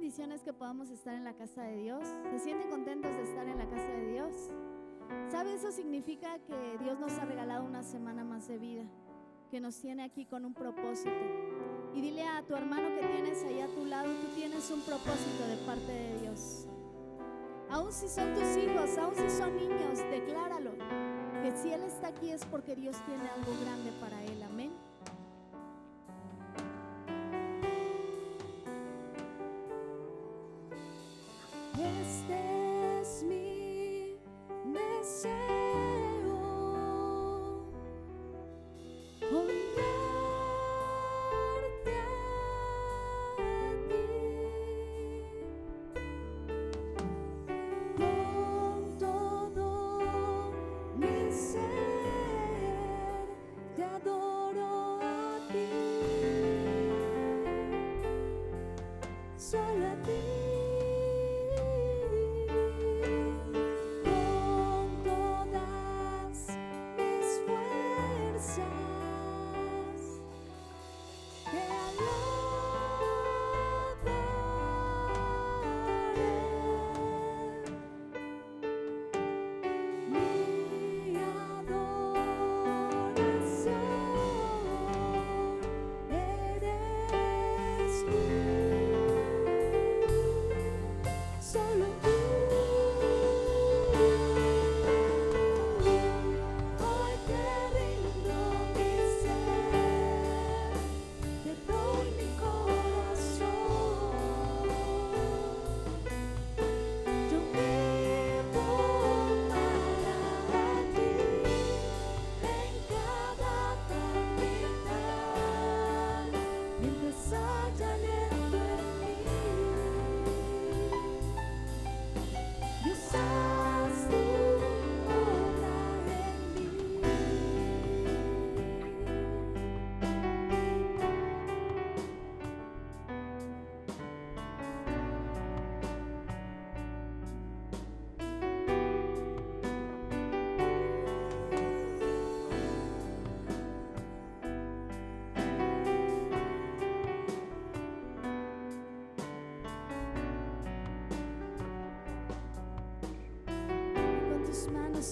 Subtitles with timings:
[0.00, 2.02] bendiciones que podamos estar en la casa de Dios.
[2.30, 4.32] ¿Se sienten contentos de estar en la casa de Dios?
[5.28, 5.52] ¿Sabe?
[5.52, 8.84] Eso significa que Dios nos ha regalado una semana más de vida,
[9.50, 11.10] que nos tiene aquí con un propósito.
[11.94, 15.46] Y dile a tu hermano que tienes ahí a tu lado, tú tienes un propósito
[15.46, 16.66] de parte de Dios.
[17.68, 20.70] Aun si son tus hijos, aun si son niños, decláralo.
[21.42, 24.42] Que si Él está aquí es porque Dios tiene algo grande para Él.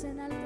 [0.04, 0.37] En alto,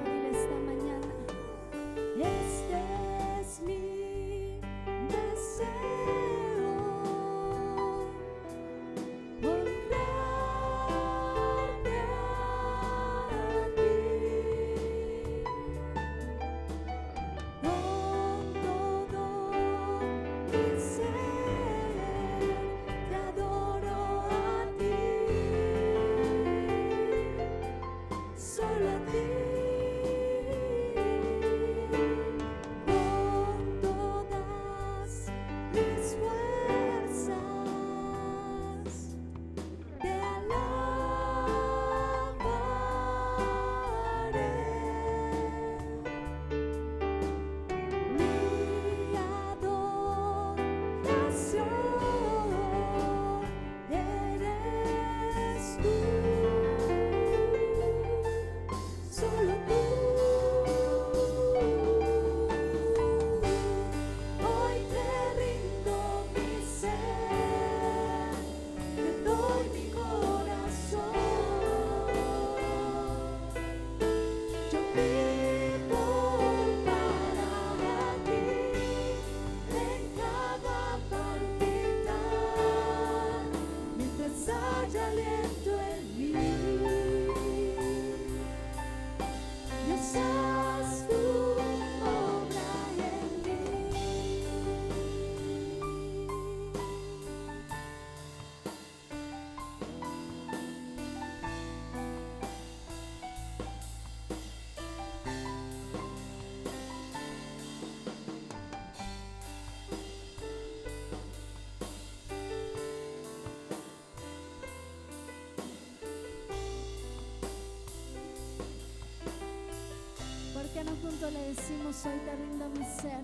[121.13, 123.22] ¿Por qué no juntos le decimos hoy te rindo mi ser?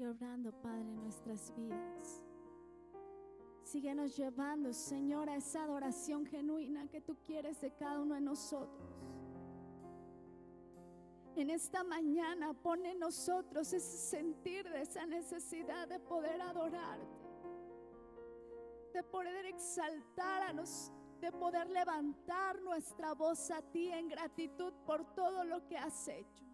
[0.00, 2.22] Sigue obrando, Padre, en nuestras vidas.
[3.64, 8.88] Síguenos llevando, Señor, a esa adoración genuina que tú quieres de cada uno de nosotros.
[11.36, 17.28] En esta mañana pone en nosotros ese sentir de esa necesidad de poder adorarte,
[18.94, 25.04] de poder exaltar a nos, de poder levantar nuestra voz a ti en gratitud por
[25.14, 26.49] todo lo que has hecho.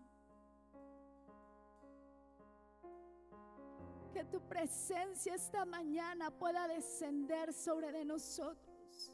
[4.17, 9.13] Que tu presencia esta mañana pueda descender sobre de nosotros.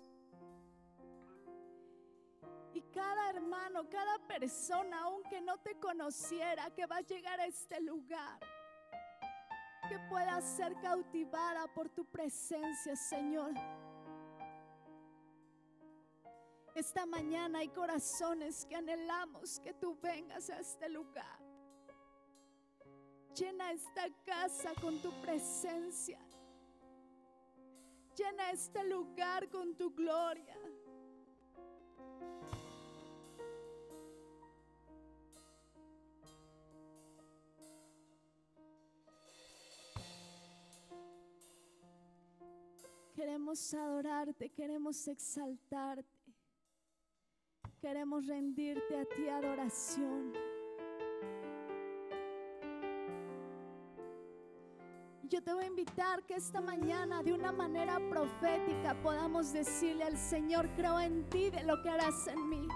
[2.73, 7.81] Y cada hermano, cada persona, aunque no te conociera, que va a llegar a este
[7.81, 8.39] lugar,
[9.89, 13.55] que pueda ser cautivada por tu presencia, Señor.
[16.77, 21.42] Esta mañana hay corazones que anhelamos que tú vengas a este lugar.
[23.35, 26.19] Llena esta casa con tu presencia.
[28.15, 30.55] Llena este lugar con tu gloria.
[43.15, 46.07] Queremos adorarte, queremos exaltarte.
[47.81, 50.52] Queremos rendirte a ti adoración.
[55.33, 60.19] Yo te voy a invitar que esta mañana de una manera profética podamos decirle al
[60.19, 62.69] Señor, creo en ti de lo que harás en mí.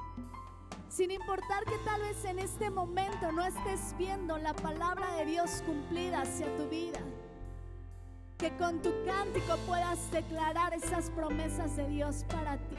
[0.88, 5.62] Sin importar que tal vez en este momento no estés viendo la palabra de Dios
[5.66, 7.00] cumplida hacia tu vida.
[8.38, 12.76] Que con tu cántico puedas declarar esas promesas de Dios para ti.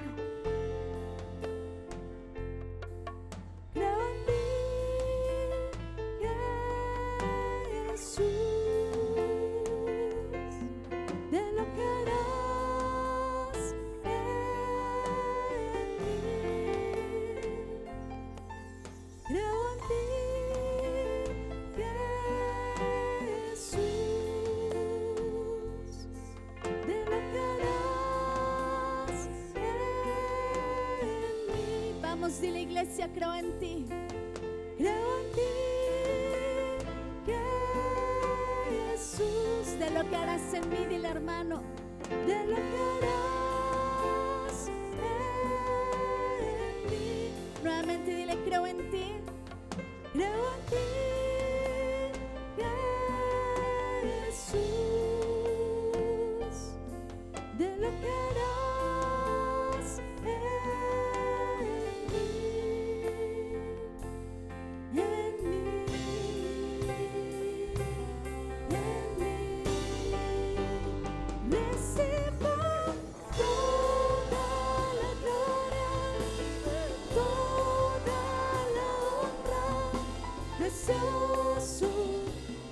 [81.59, 81.89] su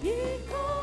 [0.03, 0.74] Hijo.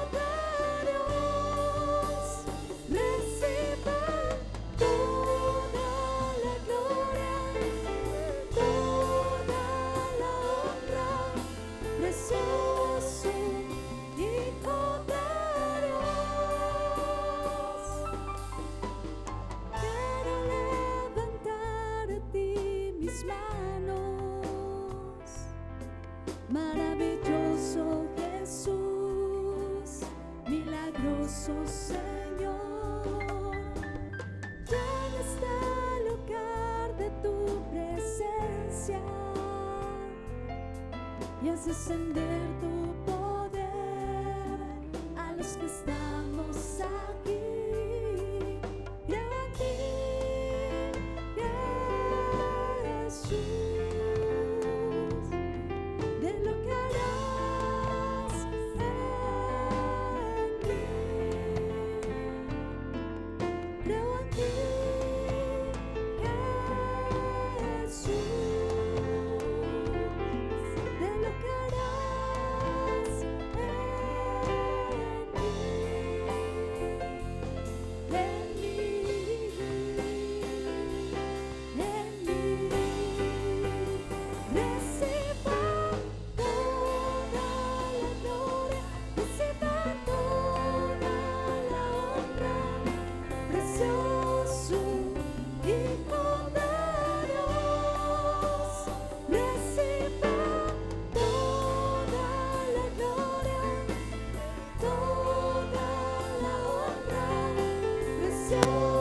[108.49, 108.92] so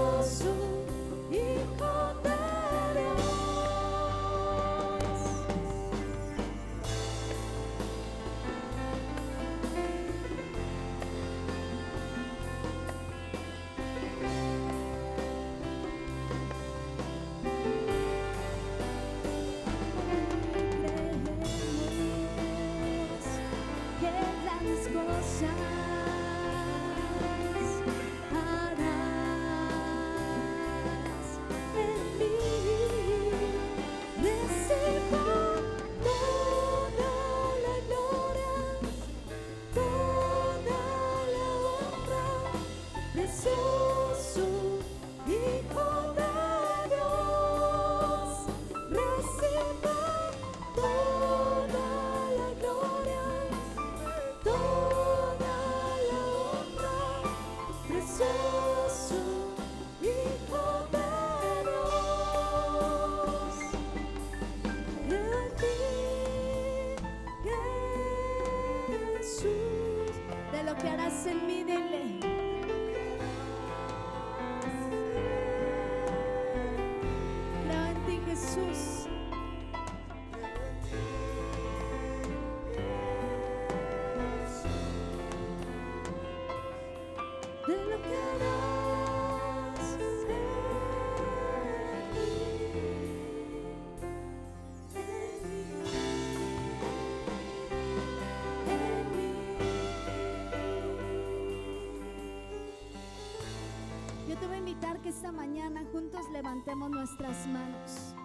[105.02, 108.16] que esta mañana juntos levantemos nuestras manos.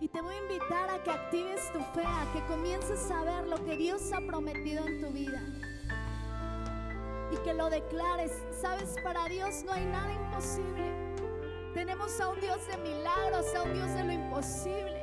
[0.00, 3.48] Y te voy a invitar a que actives tu fe, a que comiences a ver
[3.48, 5.42] lo que Dios ha prometido en tu vida.
[7.32, 8.32] Y que lo declares.
[8.60, 10.92] Sabes, para Dios no hay nada imposible.
[11.74, 14.95] Tenemos a un Dios de milagros, a un Dios de lo imposible.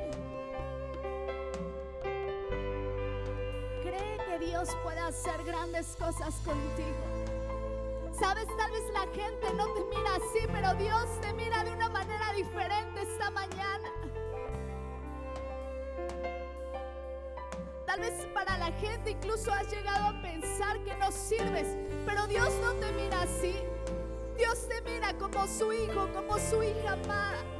[5.14, 7.04] Hacer grandes cosas contigo.
[8.18, 11.88] Sabes, tal vez la gente no te mira así, pero Dios te mira de una
[11.88, 13.90] manera diferente esta mañana.
[17.86, 22.52] Tal vez para la gente incluso has llegado a pensar que no sirves, pero Dios
[22.60, 23.54] no te mira así.
[24.36, 27.53] Dios te mira como su hijo, como su hija amada.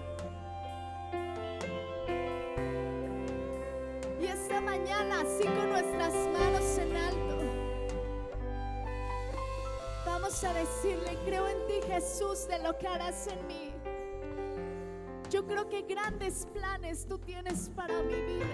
[10.35, 13.73] Vamos a decirle, creo en ti Jesús de lo que harás en mí.
[15.31, 18.47] Yo creo que grandes planes tú tienes para mi vida.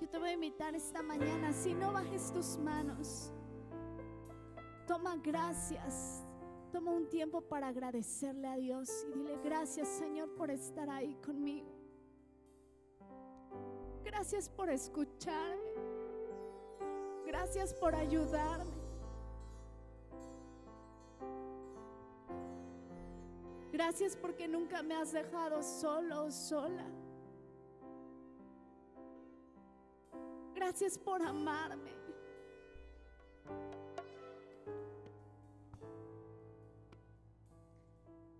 [0.00, 3.32] Yo te voy a invitar esta mañana, si no bajes tus manos,
[4.86, 6.24] toma gracias,
[6.72, 11.68] toma un tiempo para agradecerle a Dios y dile gracias Señor por estar ahí conmigo.
[14.04, 15.70] Gracias por escucharme.
[17.26, 18.80] Gracias por ayudarme.
[23.70, 26.86] Gracias porque nunca me has dejado solo o sola.
[30.60, 31.90] Gracias por amarme.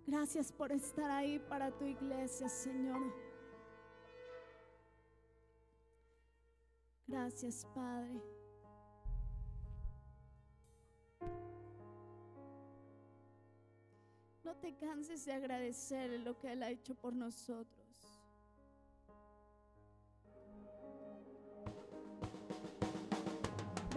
[0.07, 3.01] Gracias por estar ahí para tu iglesia, Señor.
[7.07, 8.21] Gracias, Padre.
[14.45, 17.80] No te canses de agradecer lo que Él ha hecho por nosotros.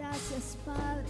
[0.04, 1.08] Gracias, Padre.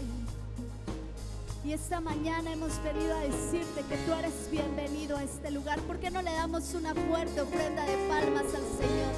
[1.65, 5.81] Y esta mañana hemos venido a decirte que tú eres bienvenido a este lugar.
[5.81, 9.15] ¿Por qué no le damos una fuerte ofrenda de palmas al Señor?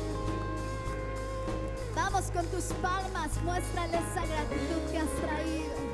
[1.94, 5.85] Vamos con tus palmas, muéstrale esa gratitud que has traído.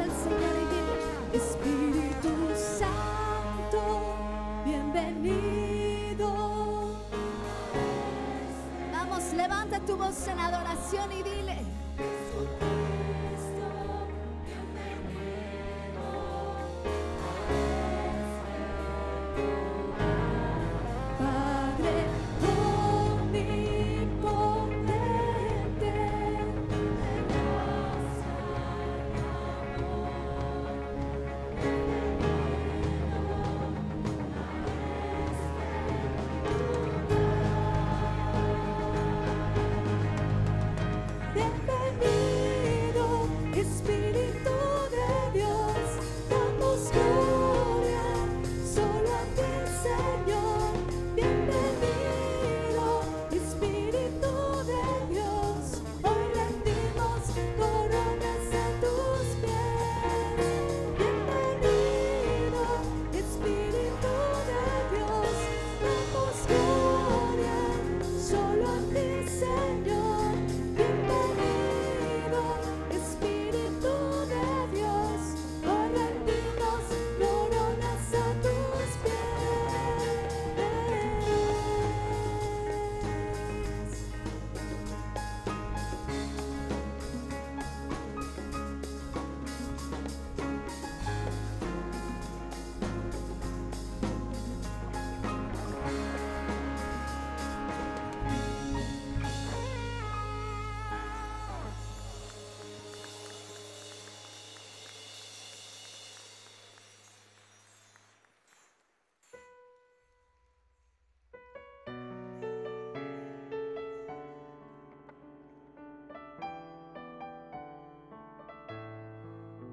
[0.00, 0.94] Al Señor dile.
[1.34, 2.30] Espíritu
[2.78, 3.82] Santo,
[4.64, 6.28] bienvenido.
[8.92, 11.31] Vamos, levanta tu voz en adoración y dile.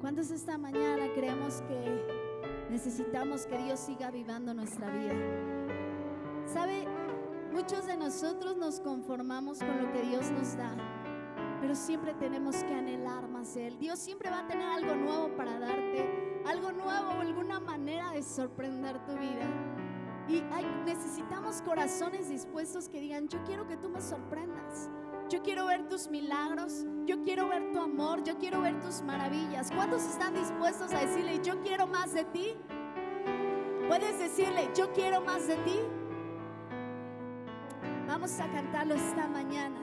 [0.09, 2.03] ¿Cuántos esta mañana creemos que
[2.71, 5.13] necesitamos que Dios siga vivando nuestra vida?
[6.51, 6.87] ¿Sabe?
[7.51, 10.75] Muchos de nosotros nos conformamos con lo que Dios nos da,
[11.61, 13.77] pero siempre tenemos que anhelar más de Él.
[13.77, 18.97] Dios siempre va a tener algo nuevo para darte, algo nuevo alguna manera de sorprender
[19.05, 19.45] tu vida.
[20.27, 24.89] Y hay- necesitamos corazones dispuestos que digan, yo quiero que tú me sorprendas.
[25.29, 29.69] Yo quiero ver tus milagros, yo quiero ver tu amor, yo quiero ver tus maravillas.
[29.69, 32.55] ¿Cuántos están dispuestos a decirle, yo quiero más de ti?
[33.87, 35.79] Puedes decirle, yo quiero más de ti.
[38.07, 39.78] Vamos a cantarlo esta mañana.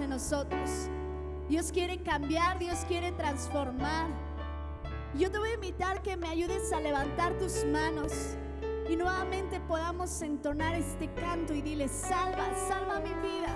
[0.00, 0.88] en nosotros.
[1.48, 4.08] Dios quiere cambiar, Dios quiere transformar.
[5.18, 8.12] Yo te voy a invitar que me ayudes a levantar tus manos
[8.88, 13.52] y nuevamente podamos entonar este canto y dile, salva, salva mi vida.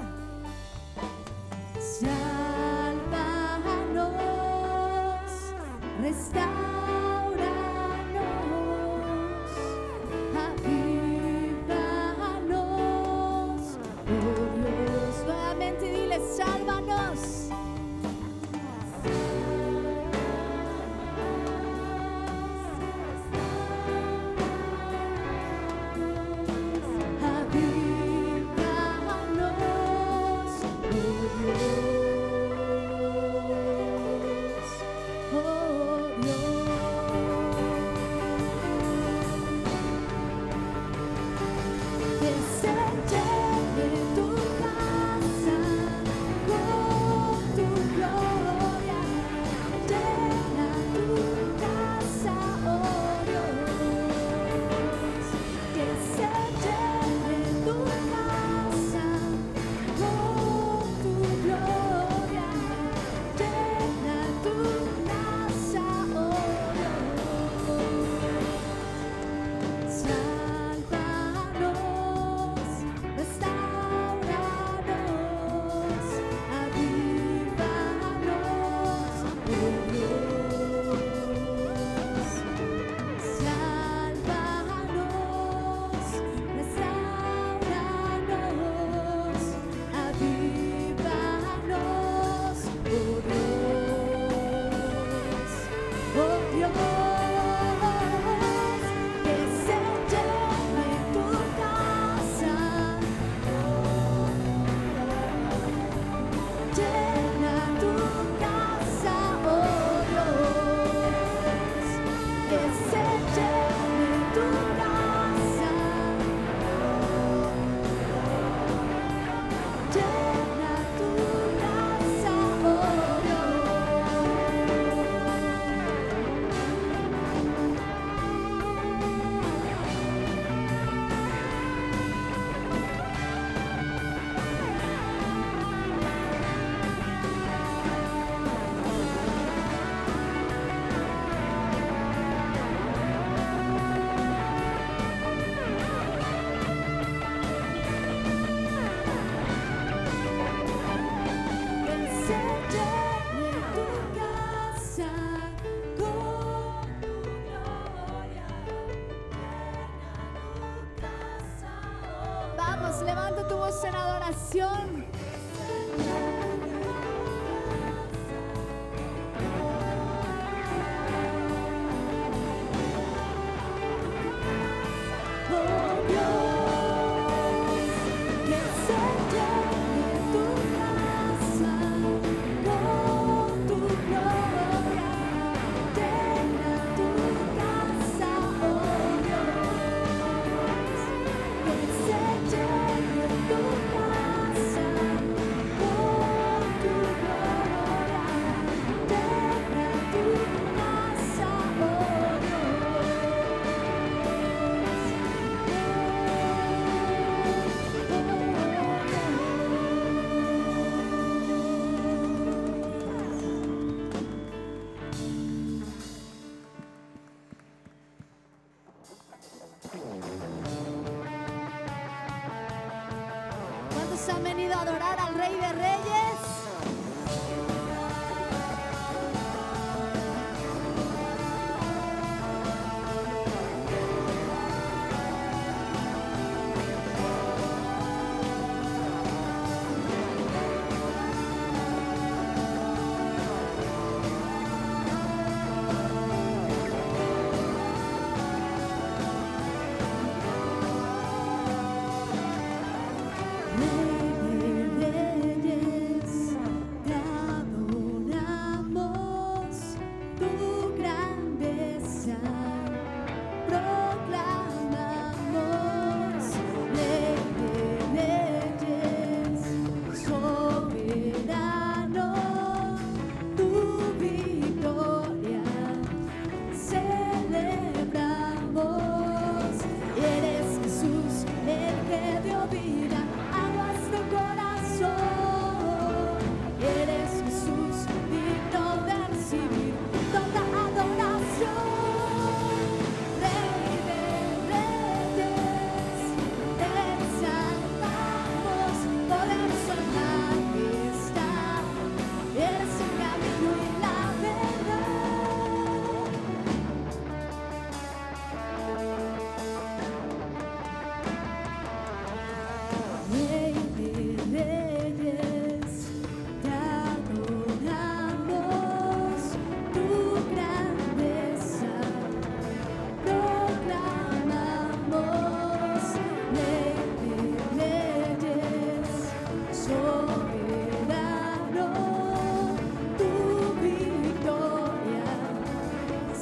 [224.56, 225.05] venido a adorar.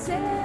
[0.07, 0.44] say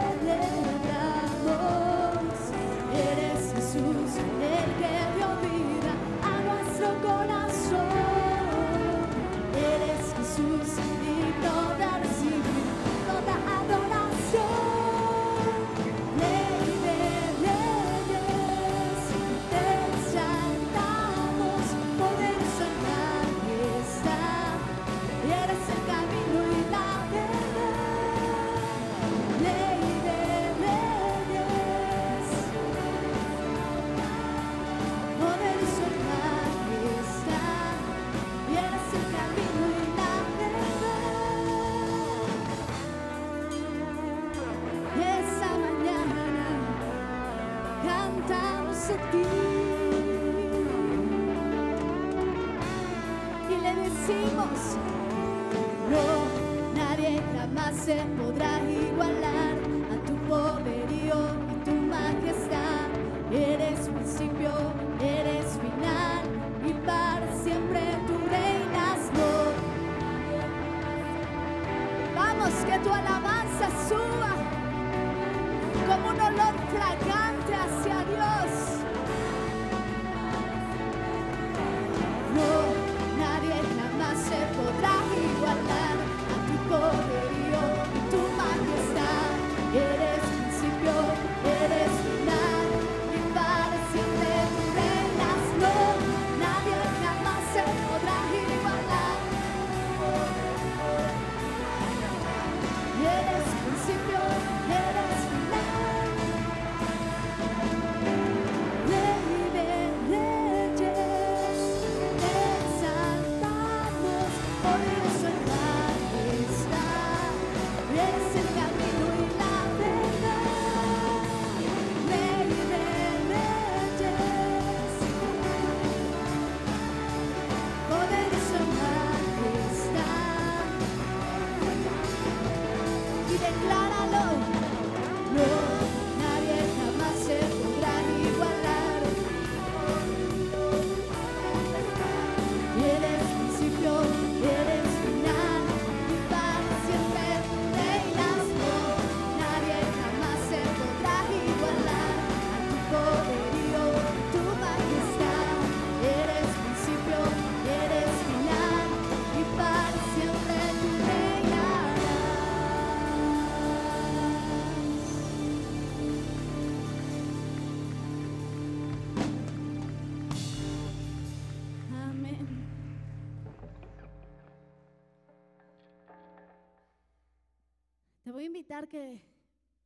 [178.88, 179.22] Que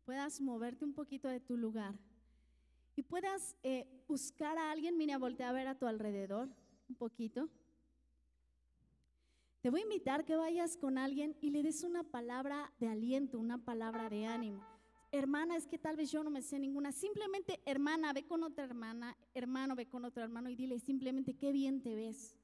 [0.06, 1.96] puedas moverte un poquito de tu lugar
[2.96, 6.50] y puedas eh, buscar a alguien, mira, voltea a ver a tu alrededor
[6.90, 7.50] un poquito.
[9.62, 13.40] Te voy a invitar que vayas con alguien y le des una palabra de aliento,
[13.40, 14.62] una palabra de ánimo.
[15.12, 16.92] Hermana, es que tal vez yo no me sé ninguna.
[16.92, 21.52] Simplemente, hermana, ve con otra hermana, hermano, ve con otro hermano y dile simplemente qué
[21.52, 22.36] bien te ves.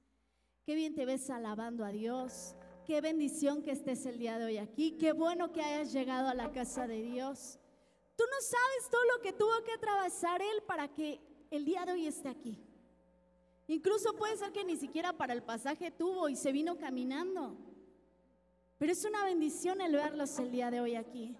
[0.65, 2.55] Qué bien te ves alabando a Dios.
[2.89, 4.97] Qué bendición que estés el día de hoy aquí.
[4.97, 7.59] Qué bueno que hayas llegado a la casa de Dios.
[8.15, 11.21] Tú no sabes todo lo que tuvo que atravesar Él para que
[11.51, 12.57] el día de hoy esté aquí.
[13.67, 17.55] Incluso puede ser que ni siquiera para el pasaje tuvo y se vino caminando.
[18.79, 21.37] Pero es una bendición el verlos el día de hoy aquí.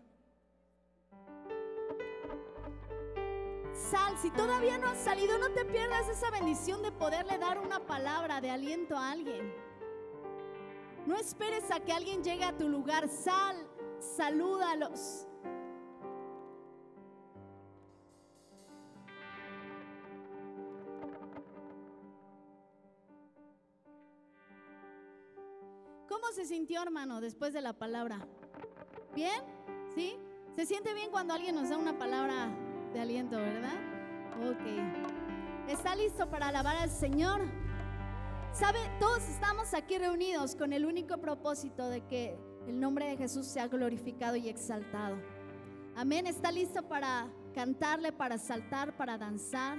[3.74, 7.88] Sal, si todavía no has salido, no te pierdas esa bendición de poderle dar una
[7.88, 9.69] palabra de aliento a alguien.
[11.06, 13.08] No esperes a que alguien llegue a tu lugar.
[13.10, 13.56] Sal,
[14.00, 15.26] salúdalos.
[26.08, 28.28] ¿Cómo se sintió, hermano, después de la palabra?
[29.16, 29.42] ¿Bien?
[29.96, 30.18] ¿Sí?
[30.56, 32.50] Se siente bien cuando alguien nos da una palabra
[32.94, 33.76] de aliento, ¿verdad?
[34.50, 35.70] Ok.
[35.70, 37.42] ¿Está listo para alabar al Señor?
[38.54, 38.80] ¿Sabe?
[39.00, 43.68] Todos estamos aquí reunidos con el único propósito de que el nombre de Jesús sea
[43.68, 45.18] glorificado y exaltado.
[45.96, 46.28] Amén.
[46.28, 49.78] ¿Está listo para cantarle, para saltar, para danzar?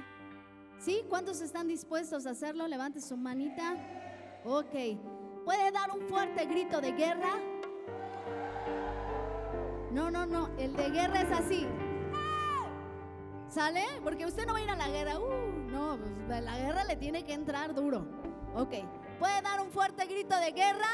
[0.79, 1.03] ¿Sí?
[1.09, 2.67] ¿Cuántos están dispuestos a hacerlo?
[2.69, 3.75] Levante su manita.
[4.45, 4.75] Ok.
[5.45, 7.35] ¿Puede dar un fuerte grito de guerra?
[9.93, 10.49] No, no, no.
[10.59, 11.67] El de guerra es así.
[13.49, 13.85] ¿Sale?
[14.05, 15.19] Porque usted no va a ir a la guerra.
[15.19, 18.30] Uh, no, pues, la guerra le tiene que entrar duro.
[18.57, 18.75] Ok.
[19.19, 20.89] ¿Puede dar un fuerte grito de guerra?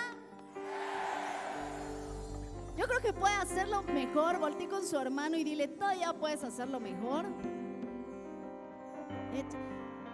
[2.77, 4.39] Yo creo que puede hacerlo mejor.
[4.39, 7.25] Voltee con su hermano y dile, todavía puedes hacerlo mejor.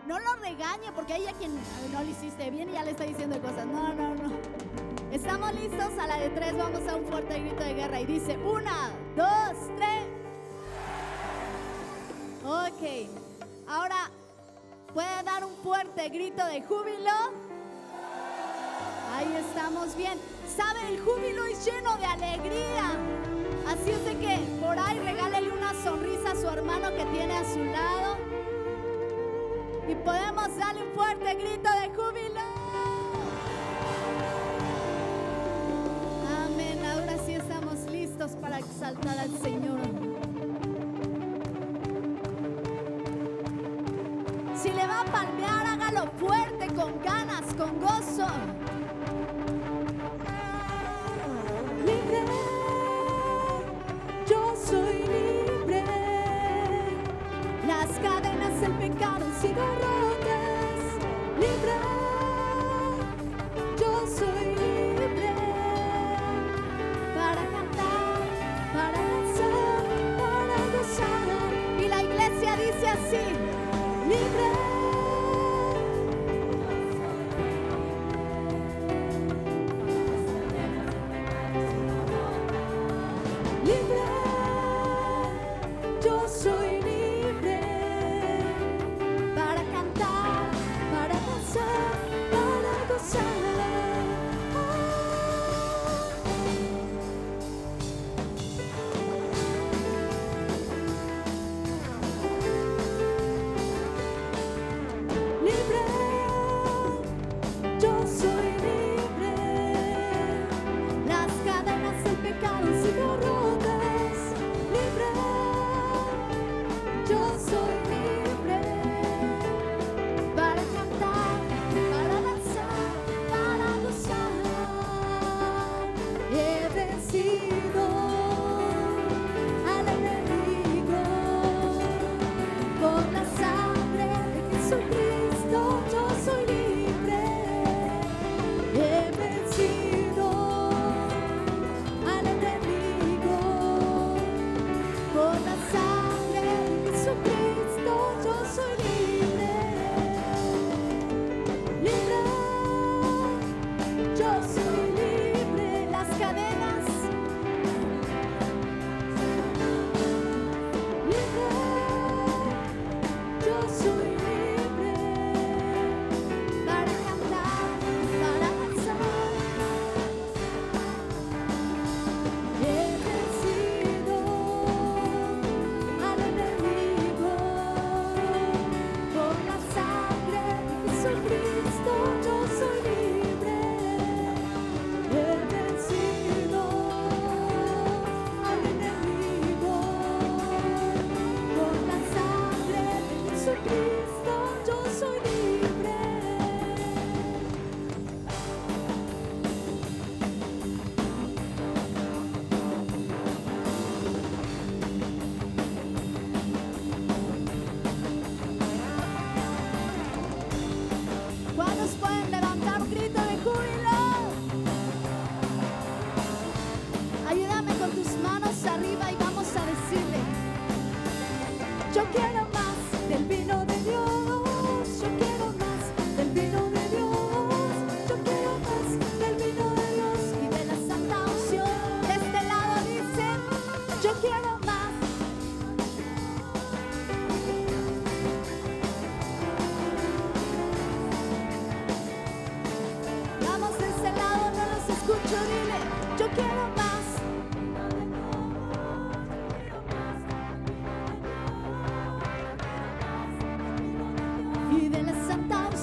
[0.06, 2.90] No lo regañe porque hay a quien "Ay, no lo hiciste bien y ya le
[2.90, 3.66] está diciendo cosas.
[3.66, 4.32] No, no, no.
[5.12, 6.56] Estamos listos a la de tres.
[6.56, 8.00] Vamos a un fuerte grito de guerra.
[8.00, 10.06] Y dice, una, dos, tres.
[12.44, 13.08] Ok.
[13.68, 14.10] Ahora,
[14.94, 17.10] ¿puede dar un fuerte grito de júbilo?
[19.14, 20.18] Ahí estamos bien.
[20.56, 20.88] ¿Sabe?
[20.88, 22.92] El júbilo es lleno de alegría.
[23.66, 27.44] Así es de que por ahí regálele una sonrisa a su hermano que tiene a
[27.44, 28.16] su lado.
[29.88, 32.40] Y podemos darle un fuerte grito de júbilo.
[36.44, 36.84] Amén.
[36.84, 40.11] Ahora sí estamos listos para exaltar al Señor.
[45.12, 45.61] Va a palmear,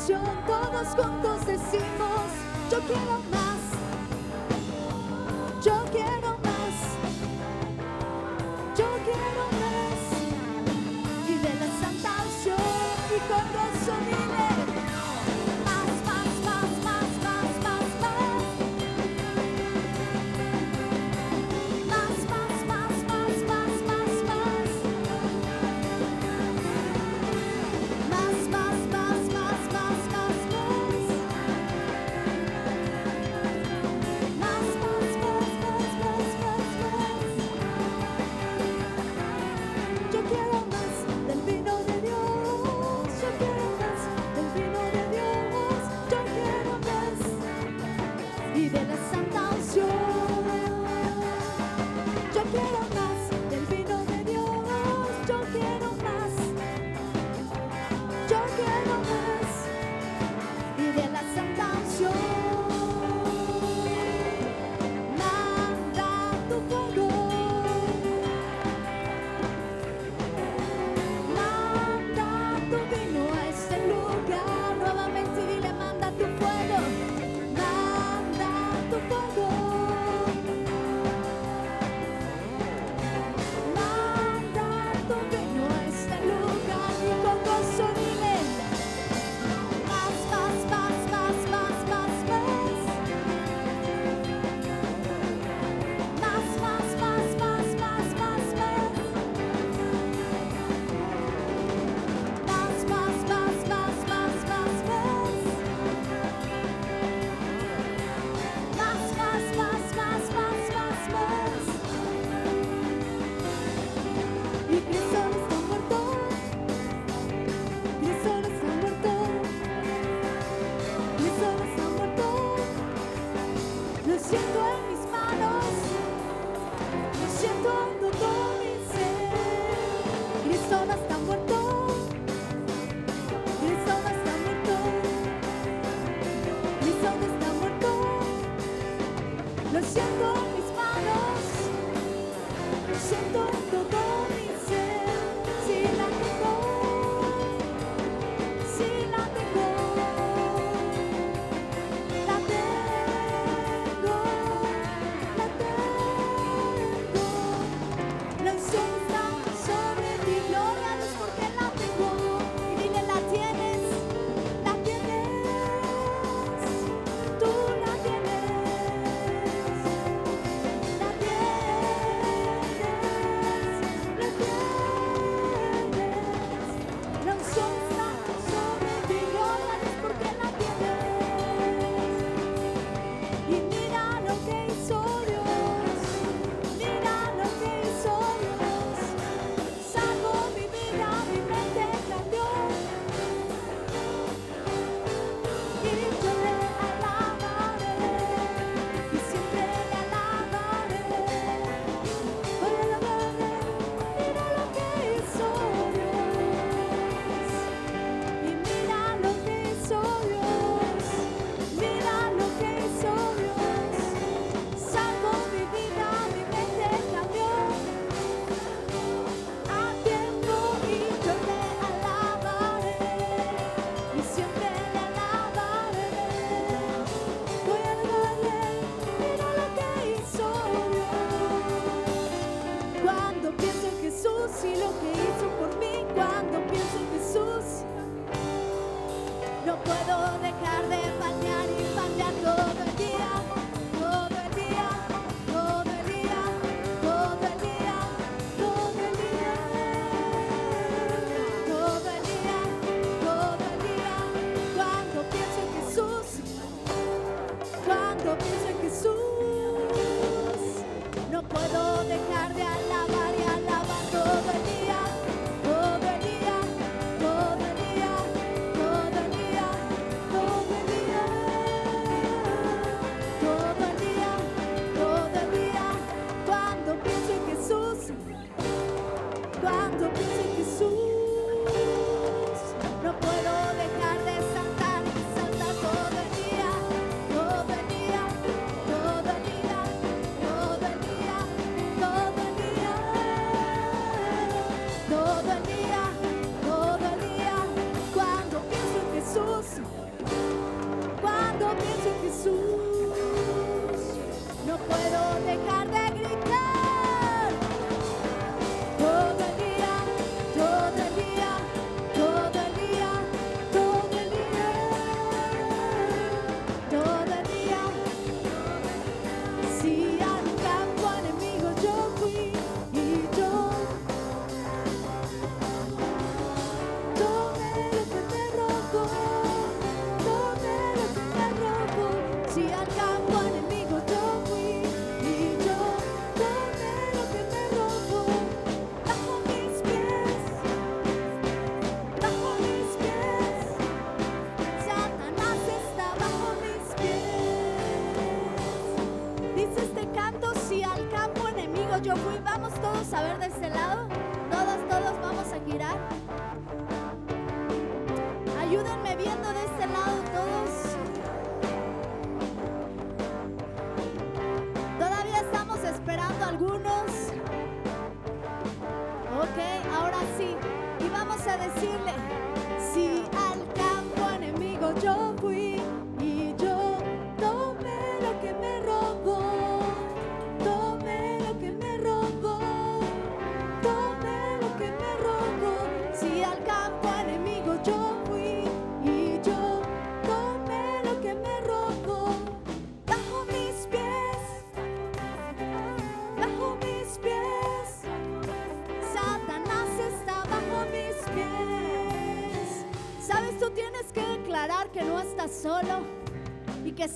[0.10, 2.32] Todos juntos decimos,
[2.72, 3.49] yo quiero más.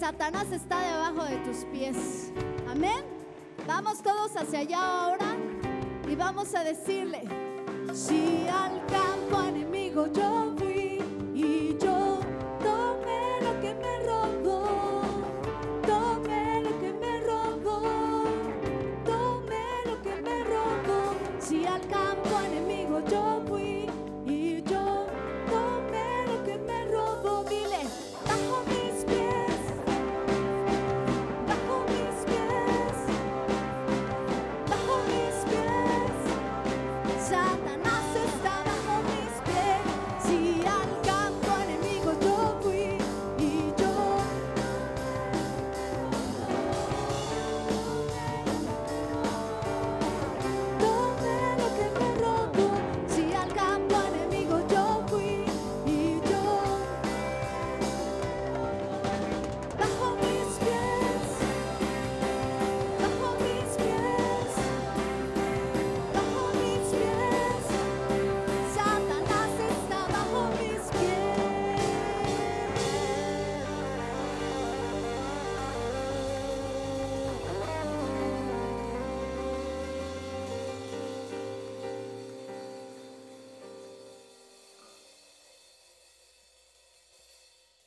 [0.03, 2.33] Satanás está debajo de tus pies.
[2.69, 3.05] Amén.
[3.65, 5.37] Vamos todos hacia allá ahora
[6.09, 6.92] y vamos a decir...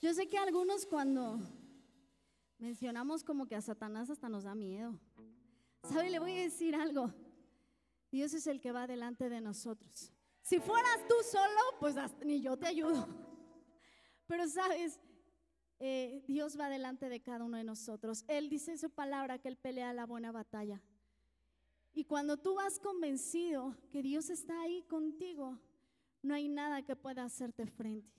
[0.07, 1.41] Yo sé que algunos cuando
[2.59, 4.97] mencionamos como que a Satanás hasta nos da miedo.
[5.83, 6.11] ¿Sabe?
[6.11, 7.13] Le voy a decir algo.
[8.13, 10.13] Dios es el que va delante de nosotros.
[10.43, 13.09] Si fueras tú solo, pues ni yo te ayudo.
[14.29, 15.01] Pero sabes,
[15.81, 18.25] eh, Dios va delante de cada uno de nosotros.
[18.29, 20.81] Él dice en su palabra que Él pelea la buena batalla.
[21.95, 25.59] Y cuando tú vas convencido que Dios está ahí contigo,
[26.23, 28.17] no hay nada que pueda hacerte frente.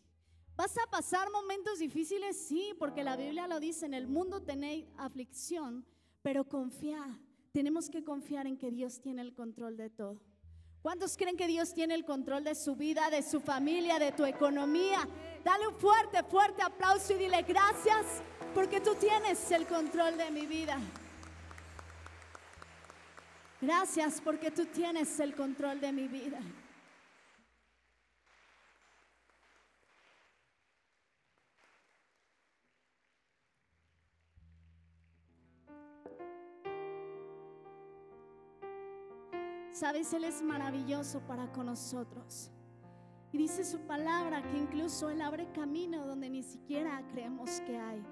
[0.57, 2.35] ¿Vas a pasar momentos difíciles?
[2.35, 5.85] Sí, porque la Biblia lo dice, en el mundo tenéis aflicción,
[6.23, 7.19] pero confía.
[7.51, 10.19] Tenemos que confiar en que Dios tiene el control de todo.
[10.81, 14.25] ¿Cuántos creen que Dios tiene el control de su vida, de su familia, de tu
[14.25, 15.07] economía?
[15.43, 18.23] Dale un fuerte, fuerte aplauso y dile gracias
[18.55, 20.79] porque tú tienes el control de mi vida.
[23.61, 26.39] Gracias porque tú tienes el control de mi vida.
[39.79, 42.49] Sabes, Él es maravilloso para con nosotros.
[43.31, 48.03] Y dice su palabra que incluso Él abre camino donde ni siquiera creemos que hay.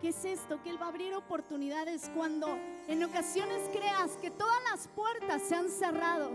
[0.00, 0.62] ¿Qué es esto?
[0.62, 2.46] Que Él va a abrir oportunidades cuando
[2.86, 6.30] en ocasiones creas que todas las puertas se han cerrado.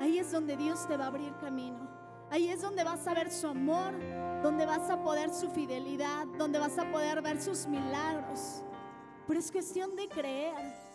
[0.00, 1.86] Ahí es donde Dios te va a abrir camino.
[2.30, 3.92] Ahí es donde vas a ver su amor,
[4.42, 8.62] donde vas a poder su fidelidad, donde vas a poder ver sus milagros.
[9.26, 10.85] Pero es cuestión de creer.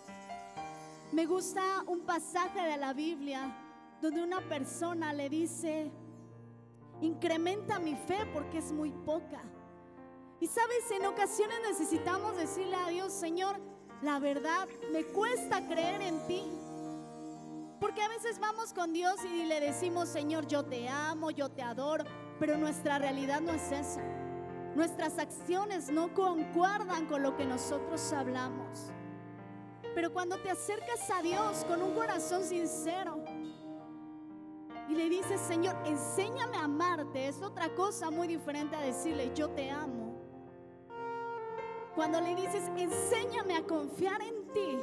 [1.12, 3.54] Me gusta un pasaje de la Biblia
[4.02, 5.92] donde una persona le dice,
[7.02, 9.42] incrementa mi fe porque es muy poca.
[10.40, 13.60] Y sabes, en ocasiones necesitamos decirle a Dios, Señor,
[14.02, 16.44] la verdad, me cuesta creer en ti.
[17.82, 21.62] Porque a veces vamos con Dios y le decimos, Señor, yo te amo, yo te
[21.62, 22.06] adoro,
[22.40, 24.02] pero nuestra realidad no es esa.
[24.76, 28.94] Nuestras acciones no concuerdan con lo que nosotros hablamos.
[29.94, 33.24] Pero cuando te acercas a Dios con un corazón sincero
[34.88, 39.50] y le dices, Señor, enséñame a amarte, es otra cosa muy diferente a decirle, yo
[39.50, 40.16] te amo.
[41.96, 44.78] Cuando le dices, enséñame a confiar en ti,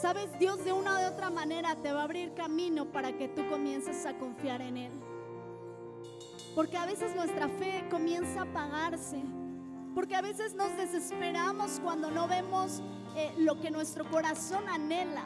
[0.00, 3.48] sabes, Dios de una u otra manera te va a abrir camino para que tú
[3.48, 4.92] comiences a confiar en Él.
[6.54, 9.20] Porque a veces nuestra fe comienza a apagarse.
[9.94, 12.80] Porque a veces nos desesperamos cuando no vemos
[13.16, 15.24] eh, lo que nuestro corazón anhela.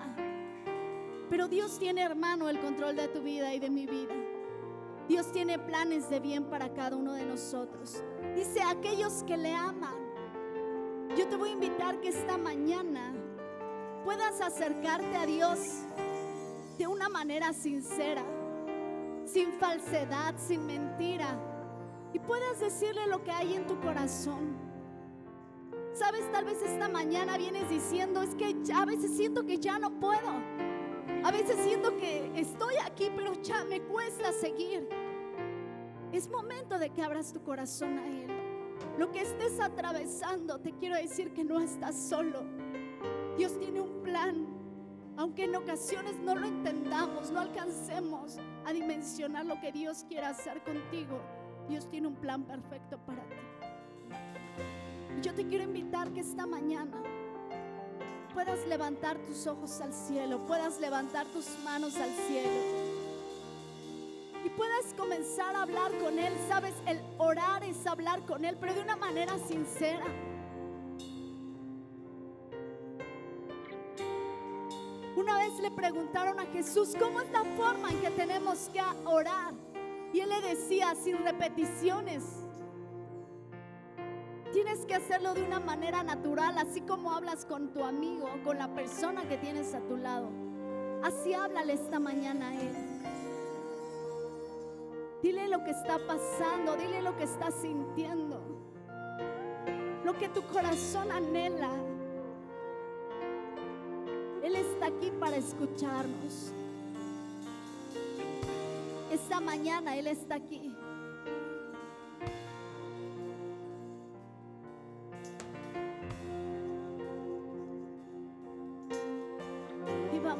[1.30, 4.14] Pero Dios tiene, hermano, el control de tu vida y de mi vida.
[5.08, 8.02] Dios tiene planes de bien para cada uno de nosotros.
[8.34, 9.94] Dice aquellos que le aman.
[11.16, 13.14] Yo te voy a invitar que esta mañana
[14.04, 15.58] puedas acercarte a Dios
[16.76, 18.22] de una manera sincera,
[19.24, 21.26] sin falsedad, sin mentira,
[22.12, 24.67] y puedas decirle lo que hay en tu corazón.
[25.98, 29.98] Sabes, tal vez esta mañana vienes diciendo, es que a veces siento que ya no
[29.98, 30.30] puedo.
[31.24, 34.88] A veces siento que estoy aquí, pero ya me cuesta seguir.
[36.12, 38.28] Es momento de que abras tu corazón a Él.
[38.96, 42.44] Lo que estés atravesando, te quiero decir que no estás solo.
[43.36, 44.46] Dios tiene un plan.
[45.16, 50.62] Aunque en ocasiones no lo entendamos, no alcancemos a dimensionar lo que Dios quiere hacer
[50.62, 51.20] contigo,
[51.68, 53.37] Dios tiene un plan perfecto para ti.
[55.22, 57.02] Yo te quiero invitar que esta mañana
[58.32, 62.50] puedas levantar tus ojos al cielo, puedas levantar tus manos al cielo
[64.44, 66.32] y puedas comenzar a hablar con Él.
[66.48, 70.06] Sabes, el orar es hablar con Él, pero de una manera sincera.
[75.16, 79.52] Una vez le preguntaron a Jesús, ¿cómo es la forma en que tenemos que orar?
[80.12, 82.22] Y Él le decía, sin repeticiones.
[84.52, 88.68] Tienes que hacerlo de una manera natural, así como hablas con tu amigo, con la
[88.74, 90.30] persona que tienes a tu lado.
[91.02, 92.76] Así háblale esta mañana a él.
[95.22, 98.40] Dile lo que está pasando, dile lo que está sintiendo,
[100.04, 101.70] lo que tu corazón anhela.
[104.42, 106.52] Él está aquí para escucharnos.
[109.10, 110.74] Esta mañana Él está aquí.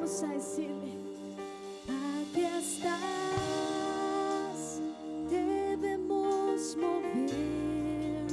[0.09, 0.93] vamos a decirle,
[1.87, 3.01] aquí estás,
[5.29, 8.27] debemos mover,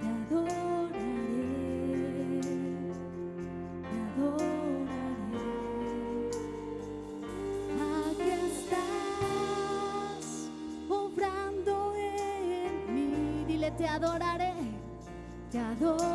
[0.00, 0.90] te adoraré,
[3.80, 5.46] te adoraré.
[8.10, 10.26] Aquí estás,
[10.88, 14.54] obrando en mí, dile, te adoraré,
[15.52, 16.13] te adoraré.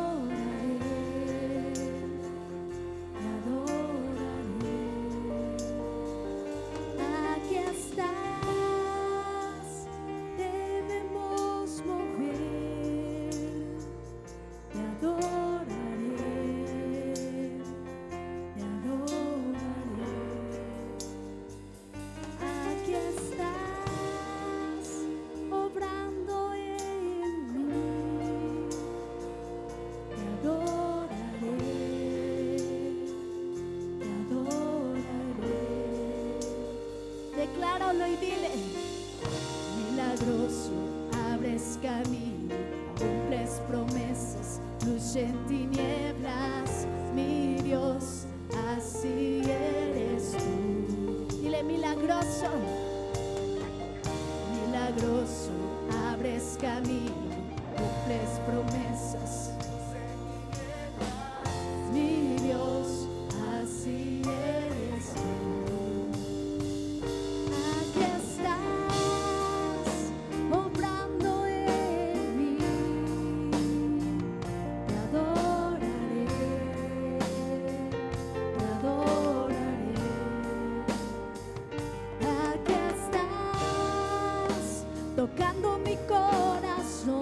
[85.20, 87.20] tocando mi corazón.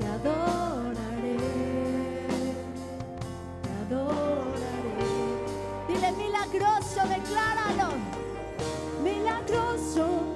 [0.00, 1.36] Te adoraré,
[3.62, 5.10] te adoraré.
[5.88, 7.90] Dile milagroso, decláralo.
[9.04, 10.27] Milagroso.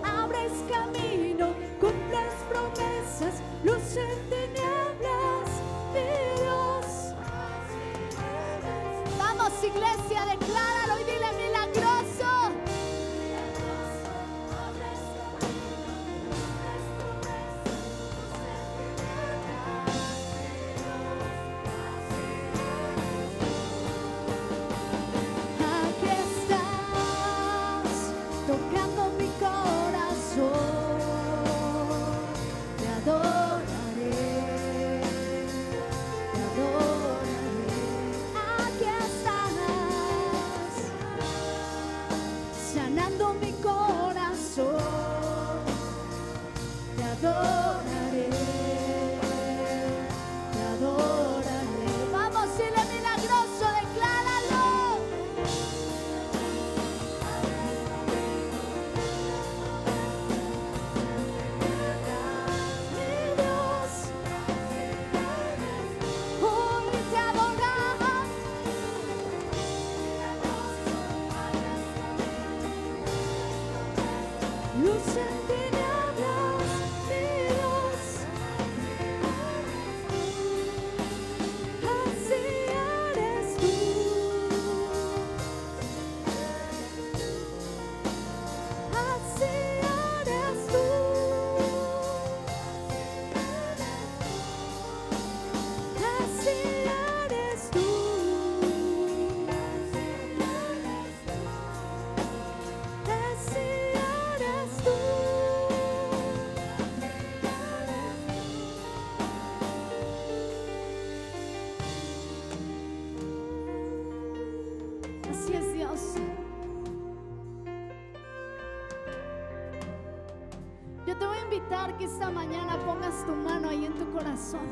[121.91, 124.67] Que esta mañana pongas tu mano ahí en tu corazón.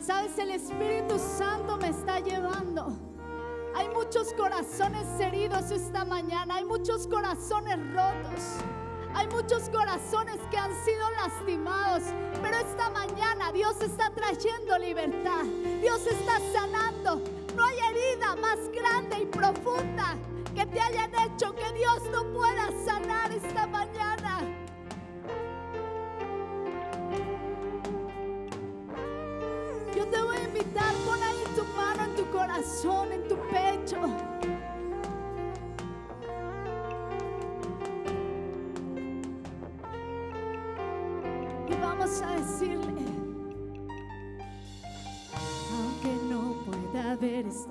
[0.00, 2.94] Sabes, el Espíritu Santo me está llevando.
[3.74, 8.58] Hay muchos corazones heridos esta mañana, hay muchos corazones rotos.
[9.14, 12.02] Hay muchos corazones que han sido lastimados,
[12.42, 15.42] pero esta mañana Dios está trayendo libertad.
[15.80, 17.22] Dios está sanando.
[17.56, 20.16] No hay herida más grande y profunda
[20.54, 21.25] que te hayan hecho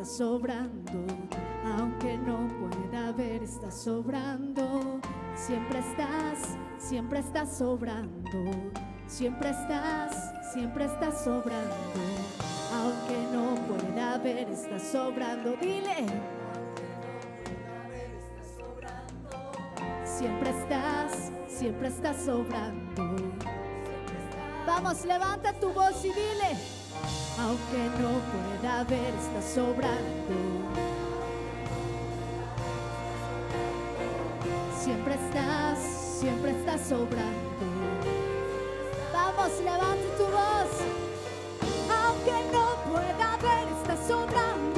[0.06, 1.08] está sobrando.
[1.78, 5.02] Aunque no pueda ver, está sobrando.
[5.36, 8.72] Siempre estás, siempre estás sobrando.
[9.08, 11.76] Siempre estás, siempre estás sobrando.
[12.72, 15.54] Aunque no pueda ver, estás sobrando.
[15.60, 16.06] Dile.
[20.04, 23.16] Siempre estás, siempre estás sobrando.
[24.68, 26.58] Vamos, levanta tu voz y dile,
[27.40, 30.36] aunque no pueda ver, está sobrando.
[34.80, 35.80] Siempre estás,
[36.20, 37.66] siempre estás sobrando.
[39.14, 40.72] Vamos, levanta tu voz.
[42.06, 44.75] Aunque no pueda ver, está sobrando.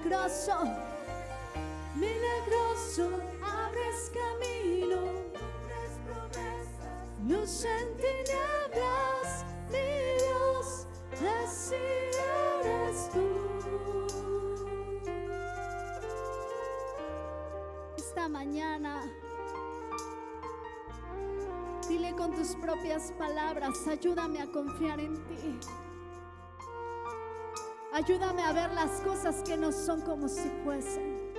[0.00, 0.52] Milagroso.
[1.94, 3.10] Milagroso,
[3.42, 5.20] abres camino.
[7.28, 10.86] Luz en tinieblas, Dios,
[11.44, 11.74] así
[12.64, 13.26] eres tú.
[17.96, 19.02] Esta mañana,
[21.88, 25.60] dile con tus propias palabras, ayúdame a confiar en ti.
[27.92, 31.34] Ayúdame a ver las cosas que no son como si fuesen.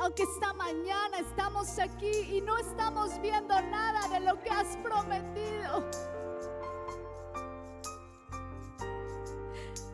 [0.00, 5.84] Aunque esta mañana estamos aquí y no estamos viendo nada de lo que has prometido.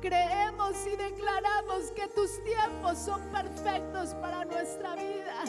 [0.00, 5.42] Creemos y declaramos que tus tiempos son perfectos para nuestra vida.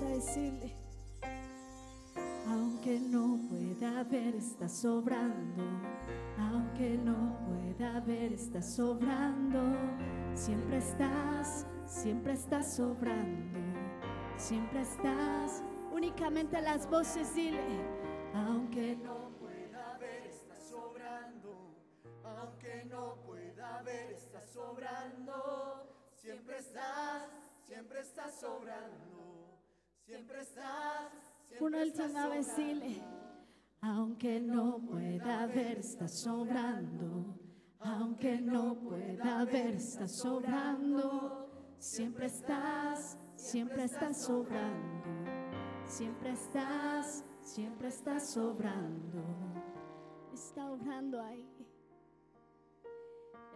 [0.00, 0.74] A decirle,
[2.48, 5.62] Aunque no pueda ver, está sobrando.
[6.38, 9.60] Aunque no pueda ver, está sobrando.
[10.34, 13.58] Siempre estás, siempre estás sobrando.
[14.38, 15.62] Siempre estás.
[15.92, 17.60] únicamente las voces dile,
[18.34, 21.76] Aunque no pueda ver, está sobrando.
[22.24, 25.86] Aunque no pueda ver, está sobrando.
[26.16, 27.28] Siempre estás,
[27.66, 29.21] siempre estás sobrando.
[30.04, 31.12] Siempre estás,
[31.44, 31.84] siempre
[32.28, 32.56] vez sobrando.
[32.56, 33.02] dile,
[33.80, 37.38] Aunque no pueda ver, está sobrando.
[37.78, 41.48] Aunque no pueda ver, está sobrando.
[41.78, 45.02] Siempre estás, siempre estás sobrando.
[45.84, 49.22] Siempre estás, siempre estás sobrando.
[50.32, 51.48] está obrando ahí.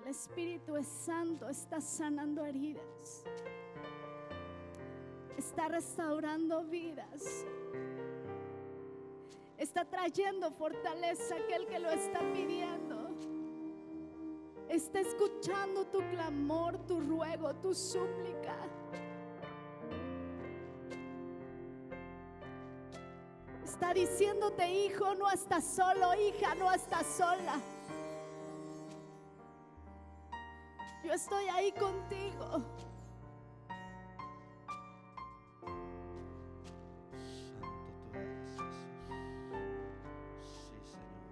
[0.02, 3.24] El Espíritu Santo está sanando heridas.
[5.36, 7.44] Está restaurando vidas.
[9.58, 13.08] Está trayendo fortaleza a aquel que lo está pidiendo.
[14.68, 18.56] Está escuchando tu clamor, tu ruego, tu súplica.
[23.64, 27.60] Está diciéndote, hijo, no estás solo, hija, no estás sola.
[31.04, 32.62] Yo estoy ahí contigo.